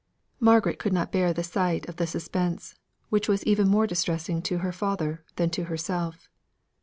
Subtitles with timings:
[0.39, 2.73] Margaret could not bear the sight of the suspense,
[3.09, 6.27] which was even more distressing to her father than to herself.